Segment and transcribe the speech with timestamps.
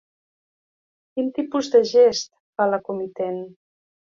[1.11, 3.43] Quin tipus de gest fa la comitent?